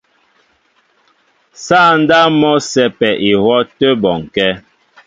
Sááŋ 1.63 1.91
ndáp 2.01 2.27
mɔ́ 2.39 2.55
a 2.61 2.63
sɛ́pɛ 2.71 3.09
ihwɔ́ 3.29 3.57
a 3.61 3.67
tə́ 3.77 3.91
bɔnkɛ́. 4.01 4.49